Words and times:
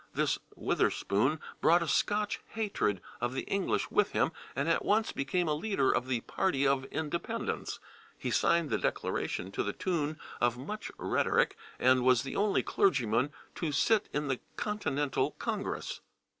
This 0.15 0.39
Witherspoon 0.55 1.39
brought 1.61 1.83
a 1.83 1.87
Scotch 1.87 2.39
hatred 2.53 3.01
of 3.21 3.35
the 3.35 3.43
English 3.43 3.91
with 3.91 4.13
him, 4.13 4.31
and 4.55 4.67
at 4.67 4.83
once 4.83 5.11
became 5.11 5.47
a 5.47 5.53
leader 5.53 5.91
of 5.91 6.07
the 6.07 6.21
party 6.21 6.65
of 6.65 6.85
independence; 6.85 7.79
he 8.17 8.31
signed 8.31 8.71
the 8.71 8.79
Declaration 8.79 9.51
to 9.51 9.61
the 9.61 9.73
tune 9.73 10.17
of 10.39 10.57
much 10.57 10.89
rhetoric, 10.97 11.55
and 11.77 12.03
was 12.03 12.23
the 12.23 12.35
only 12.35 12.63
clergyman 12.63 13.31
to 13.53 13.71
sit 13.71 14.09
in 14.11 14.27
the 14.27 14.39
Continental 14.55 15.33
Congress. 15.37 16.01